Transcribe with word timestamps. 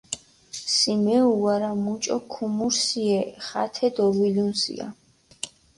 სი 0.75 0.93
მეუ 1.03 1.31
ვარა, 1.41 1.71
მუჭო 1.83 2.17
ქუმურსიე, 2.33 3.19
ხათე 3.45 3.87
დორჸვილუნსია. 3.95 4.87